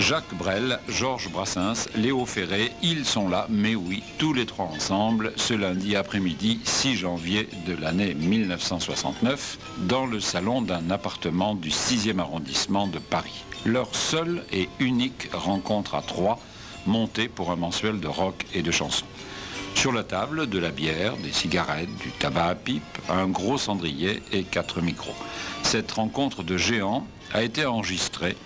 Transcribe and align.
Jacques 0.00 0.34
Brel, 0.34 0.80
Georges 0.88 1.30
Brassens, 1.30 1.88
Léo 1.94 2.26
Ferré, 2.26 2.72
ils 2.82 3.04
sont 3.04 3.28
là, 3.28 3.46
mais 3.48 3.76
oui, 3.76 4.02
tous 4.18 4.32
les 4.32 4.44
trois 4.44 4.66
ensemble, 4.66 5.32
ce 5.36 5.54
lundi 5.54 5.94
après-midi 5.94 6.60
6 6.64 6.96
janvier 6.96 7.48
de 7.64 7.76
l'année 7.76 8.14
1969, 8.14 9.58
dans 9.86 10.04
le 10.06 10.18
salon 10.18 10.62
d'un 10.62 10.90
appartement 10.90 11.54
du 11.54 11.70
6e 11.70 12.18
arrondissement 12.18 12.88
de 12.88 12.98
Paris. 12.98 13.44
Leur 13.64 13.94
seule 13.94 14.44
et 14.52 14.68
unique 14.80 15.30
rencontre 15.32 15.94
à 15.94 16.02
trois, 16.02 16.40
montée 16.86 17.28
pour 17.28 17.52
un 17.52 17.56
mensuel 17.56 18.00
de 18.00 18.08
rock 18.08 18.46
et 18.52 18.62
de 18.62 18.72
chansons. 18.72 19.06
Sur 19.76 19.92
la 19.92 20.02
table, 20.02 20.48
de 20.48 20.58
la 20.58 20.70
bière, 20.70 21.16
des 21.18 21.32
cigarettes, 21.32 21.94
du 21.98 22.10
tabac 22.10 22.46
à 22.46 22.54
pipe, 22.56 22.82
un 23.08 23.28
gros 23.28 23.58
cendrier 23.58 24.22
et 24.32 24.42
quatre 24.42 24.80
micros. 24.80 25.14
Cette 25.62 25.92
rencontre 25.92 26.42
de 26.42 26.56
géants 26.56 27.06
a 27.32 27.42
été 27.42 27.64
enregistrée 27.64 28.36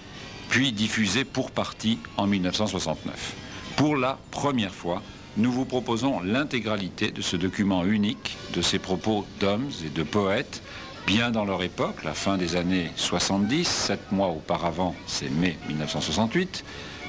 puis 0.48 0.72
diffusée 0.72 1.24
pour 1.24 1.50
partie 1.50 1.98
en 2.16 2.26
1969. 2.26 3.34
Pour 3.76 3.96
la 3.96 4.18
première 4.30 4.74
fois, 4.74 5.02
nous 5.36 5.52
vous 5.52 5.64
proposons 5.64 6.20
l'intégralité 6.20 7.10
de 7.10 7.22
ce 7.22 7.36
document 7.36 7.84
unique, 7.84 8.36
de 8.54 8.62
ces 8.62 8.78
propos 8.78 9.24
d'hommes 9.40 9.70
et 9.86 9.90
de 9.90 10.02
poètes, 10.02 10.62
bien 11.06 11.30
dans 11.30 11.44
leur 11.44 11.62
époque, 11.62 12.02
la 12.04 12.12
fin 12.12 12.36
des 12.36 12.56
années 12.56 12.90
70, 12.96 13.66
sept 13.66 14.12
mois 14.12 14.28
auparavant, 14.28 14.94
c'est 15.06 15.30
mai 15.30 15.56
1968, 15.68 16.64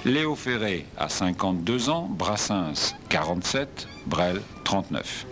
Léo 0.05 0.35
Ferré 0.35 0.85
a 0.97 1.09
52 1.09 1.89
ans, 1.89 2.07
Brassens 2.09 2.95
47, 3.09 3.87
Brel 4.05 4.41
39. 4.63 5.25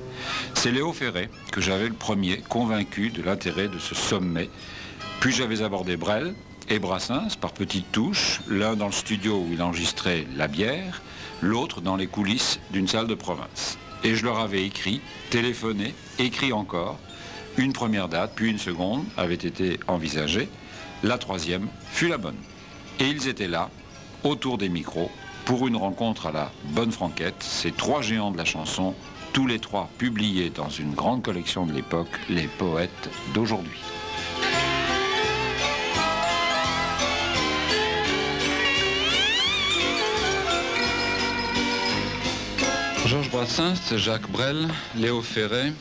C'est 0.55 0.71
Léo 0.71 0.91
Ferré 0.91 1.29
que 1.51 1.61
j'avais 1.61 1.87
le 1.87 1.93
premier 1.93 2.37
convaincu 2.49 3.09
de 3.09 3.21
l'intérêt 3.21 3.67
de 3.67 3.79
ce 3.79 3.95
sommet, 3.95 4.49
puis 5.19 5.31
j'avais 5.31 5.61
abordé 5.61 5.95
Brel, 5.95 6.33
et 6.69 6.79
Brassens 6.79 7.35
par 7.39 7.51
petites 7.51 7.91
touches, 7.91 8.41
l'un 8.47 8.75
dans 8.75 8.87
le 8.87 8.91
studio 8.91 9.37
où 9.37 9.53
il 9.53 9.61
enregistrait 9.61 10.27
la 10.35 10.47
bière, 10.47 11.01
l'autre 11.41 11.81
dans 11.81 11.95
les 11.95 12.07
coulisses 12.07 12.59
d'une 12.71 12.87
salle 12.87 13.07
de 13.07 13.15
province. 13.15 13.77
Et 14.03 14.15
je 14.15 14.25
leur 14.25 14.39
avais 14.39 14.65
écrit, 14.65 15.01
téléphoné, 15.29 15.93
écrit 16.19 16.53
encore. 16.53 16.99
Une 17.57 17.73
première 17.73 18.07
date, 18.07 18.33
puis 18.35 18.49
une 18.49 18.59
seconde 18.59 19.03
avait 19.17 19.33
été 19.33 19.79
envisagée. 19.87 20.47
La 21.03 21.17
troisième 21.17 21.67
fut 21.91 22.07
la 22.07 22.17
bonne. 22.17 22.37
Et 22.99 23.07
ils 23.07 23.27
étaient 23.27 23.47
là, 23.47 23.69
autour 24.23 24.57
des 24.57 24.69
micros, 24.69 25.11
pour 25.45 25.67
une 25.67 25.75
rencontre 25.75 26.27
à 26.27 26.31
la 26.31 26.51
Bonne 26.65 26.91
Franquette, 26.91 27.41
ces 27.41 27.71
trois 27.71 28.01
géants 28.01 28.31
de 28.31 28.37
la 28.37 28.45
chanson, 28.45 28.93
tous 29.33 29.47
les 29.47 29.59
trois 29.59 29.89
publiés 29.97 30.49
dans 30.49 30.69
une 30.69 30.93
grande 30.93 31.23
collection 31.23 31.65
de 31.65 31.73
l'époque, 31.73 32.09
les 32.29 32.47
poètes 32.47 33.09
d'aujourd'hui. 33.33 33.79
Georges 43.07 43.29
Brassens, 43.31 43.95
Jacques 43.95 44.29
Brel, 44.29 44.67
Léo 44.97 45.21
Ferré, 45.21 45.71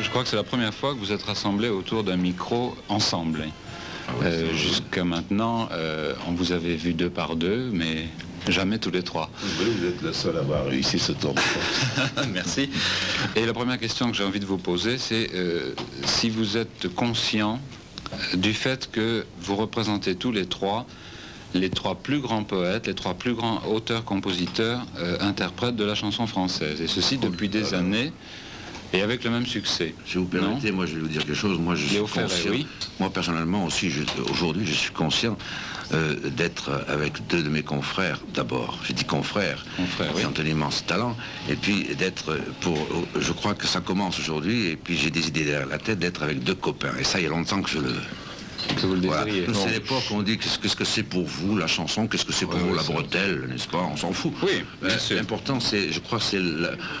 je 0.00 0.08
crois 0.10 0.22
que 0.22 0.28
c'est 0.28 0.36
la 0.36 0.44
première 0.44 0.72
fois 0.72 0.94
que 0.94 0.98
vous 1.00 1.10
êtes 1.12 1.22
rassemblés 1.24 1.68
autour 1.70 2.04
d'un 2.04 2.16
micro 2.16 2.76
ensemble. 2.88 3.44
Ah 4.08 4.12
Euh, 4.22 4.54
Jusqu'à 4.54 5.04
maintenant, 5.04 5.68
euh, 5.72 6.14
on 6.28 6.32
vous 6.32 6.52
avait 6.52 6.76
vu 6.76 6.94
deux 6.94 7.10
par 7.10 7.34
deux, 7.34 7.70
mais 7.72 8.06
jamais 8.48 8.78
tous 8.78 8.92
les 8.92 9.02
trois. 9.02 9.28
Vous 9.42 9.86
êtes 9.86 10.00
le 10.02 10.12
seul 10.12 10.36
à 10.36 10.40
avoir 10.40 10.66
réussi 10.66 10.98
ce 11.00 11.12
tour. 11.12 11.34
Merci. 12.32 12.70
Et 13.34 13.44
la 13.44 13.52
première 13.52 13.78
question 13.78 14.08
que 14.10 14.16
j'ai 14.16 14.24
envie 14.24 14.40
de 14.40 14.46
vous 14.46 14.58
poser, 14.58 14.98
c'est 14.98 15.30
euh, 15.34 15.74
si 16.04 16.30
vous 16.30 16.56
êtes 16.56 16.94
conscient 16.94 17.58
du 18.34 18.54
fait 18.54 18.88
que 18.90 19.26
vous 19.40 19.56
représentez 19.56 20.14
tous 20.14 20.30
les 20.32 20.46
trois 20.46 20.86
les 21.54 21.70
trois 21.70 21.94
plus 21.94 22.20
grands 22.20 22.44
poètes, 22.44 22.86
les 22.86 22.94
trois 22.94 23.14
plus 23.14 23.34
grands 23.34 23.62
auteurs, 23.66 24.04
compositeurs, 24.04 24.84
euh, 24.98 25.16
interprètes 25.20 25.76
de 25.76 25.84
la 25.84 25.94
chanson 25.94 26.26
française. 26.26 26.80
Et 26.80 26.86
ceci 26.88 27.18
depuis 27.18 27.48
des 27.48 27.74
années 27.74 28.12
et 28.92 29.02
avec 29.02 29.22
le 29.24 29.30
même 29.30 29.46
succès. 29.46 29.94
Si 30.06 30.16
vous 30.16 30.24
permettez, 30.24 30.72
moi 30.72 30.86
je 30.86 30.94
vais 30.94 31.00
vous 31.00 31.08
dire 31.08 31.24
quelque 31.24 31.34
chose. 31.36 31.58
Moi 31.58 31.74
je 31.74 31.86
suis 31.86 31.98
conscient. 31.98 32.50
oui. 32.50 32.66
Moi 33.00 33.10
personnellement 33.10 33.64
aussi, 33.64 33.90
aujourd'hui 34.30 34.66
je 34.66 34.72
suis 34.72 34.92
conscient 34.92 35.36
euh, 35.92 36.16
d'être 36.30 36.84
avec 36.88 37.26
deux 37.28 37.42
de 37.42 37.48
mes 37.48 37.62
confrères 37.62 38.20
d'abord. 38.34 38.78
Je 38.84 38.92
dis 38.92 39.04
confrères, 39.04 39.64
Confrères, 39.76 40.12
qui 40.14 40.18
oui. 40.20 40.26
ont 40.26 40.40
un 40.40 40.46
immense 40.46 40.84
talent. 40.86 41.16
Et 41.50 41.56
puis 41.56 41.94
d'être 41.98 42.38
pour, 42.60 42.78
je 43.18 43.32
crois 43.32 43.54
que 43.54 43.66
ça 43.66 43.80
commence 43.80 44.18
aujourd'hui. 44.18 44.66
Et 44.68 44.76
puis 44.76 44.96
j'ai 44.96 45.10
des 45.10 45.28
idées 45.28 45.44
derrière 45.44 45.66
la 45.68 45.78
tête 45.78 45.98
d'être 45.98 46.22
avec 46.22 46.42
deux 46.42 46.54
copains. 46.54 46.92
Et 46.98 47.04
ça 47.04 47.18
il 47.20 47.24
y 47.24 47.26
a 47.26 47.30
longtemps 47.30 47.60
que 47.62 47.70
je 47.70 47.78
le 47.78 47.88
veux. 47.88 48.02
Que 48.76 48.86
vous 48.86 48.94
le 48.94 49.00
désiriez. 49.00 49.46
C'est 49.54 49.70
l'époque 49.72 50.02
où 50.10 50.14
on 50.14 50.22
dit 50.22 50.38
qu'est-ce 50.38 50.76
que 50.76 50.84
c'est 50.84 51.02
pour 51.02 51.24
vous 51.24 51.56
la 51.56 51.66
chanson, 51.66 52.06
qu'est-ce 52.06 52.24
que 52.24 52.32
c'est 52.32 52.44
pour 52.46 52.54
Ouais, 52.56 52.60
vous 52.62 52.74
la 52.74 52.82
bretelle, 52.82 53.46
n'est-ce 53.48 53.68
pas? 53.68 53.78
On 53.92 53.96
s'en 53.96 54.12
fout. 54.12 54.32
Oui, 54.42 54.62
sûr. 54.98 55.16
L'important, 55.16 55.60
c'est, 55.60 55.92
je 55.92 56.00
crois, 56.00 56.18
c'est 56.20 56.40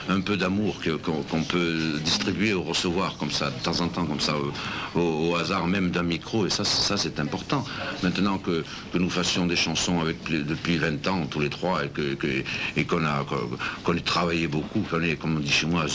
un 0.08 0.20
peu 0.20 0.36
d'amour 0.36 0.76
qu'on 1.04 1.22
qu'on 1.22 1.42
peut 1.42 1.98
distribuer 2.04 2.54
ou 2.54 2.62
recevoir 2.62 3.16
comme 3.18 3.30
ça, 3.30 3.50
de 3.50 3.62
temps 3.62 3.80
en 3.80 3.88
temps, 3.88 4.06
comme 4.06 4.20
ça, 4.20 4.34
au, 4.36 4.98
au- 4.98 5.30
au 5.30 5.36
hasard 5.36 5.66
même 5.66 5.90
d'un 5.90 6.02
micro. 6.04 6.46
Et 6.46 6.50
ça, 6.50 6.64
c'est- 6.64 6.82
ça 6.82 6.96
c'est 6.96 7.18
important. 7.20 7.64
Maintenant 8.02 8.38
que, 8.38 8.64
que 8.92 8.98
nous 8.98 9.10
fassions 9.10 9.46
des 9.46 9.56
chansons 9.56 10.00
avec, 10.00 10.16
depuis 10.30 10.76
20 10.78 11.06
ans, 11.08 11.26
tous 11.30 11.40
les 11.40 11.50
trois, 11.50 11.84
et 11.84 11.88
que- 11.88 12.14
que- 12.14 12.42
et 12.76 12.84
qu'on 12.84 13.04
a, 13.04 13.24
qu'on 13.84 13.94
ait 13.94 14.00
travaillé 14.00 14.46
beaucoup, 14.46 14.80
qu'on 14.90 15.02
est, 15.02 15.16
comme 15.16 15.36
on 15.36 15.40
dit 15.40 15.50
chez 15.52 15.66
moi, 15.66 15.84